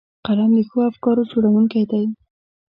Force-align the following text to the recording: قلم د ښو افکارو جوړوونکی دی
قلم 0.25 0.51
د 0.57 0.59
ښو 0.69 0.79
افکارو 0.89 1.29
جوړوونکی 1.31 1.81
دی 1.91 2.05